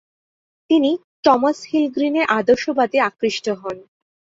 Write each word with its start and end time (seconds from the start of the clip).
তিনি 0.69 0.91
Thomas 1.23 1.57
Hill 1.69 1.85
গ্রিনের 1.95 2.25
আদর্শবাদে 2.39 2.97
আকৃষ্ট 3.09 3.45
হন। 3.61 3.77